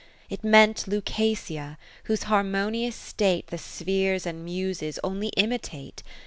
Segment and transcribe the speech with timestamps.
[0.31, 6.01] It meant Lucasia, whose harmonious state The Spheres and Muses only imitate.